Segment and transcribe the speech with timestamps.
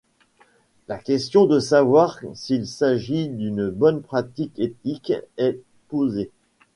[0.87, 6.31] La question de savoir s'il s'agit d'une bonne pratique éthique est posée.